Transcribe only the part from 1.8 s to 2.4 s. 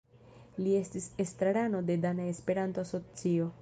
de Dana